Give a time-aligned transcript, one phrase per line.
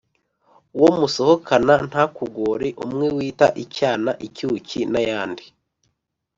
[0.77, 5.45] uwo musohakana ntakugore umwe wita icyana icyuki n'ayandi?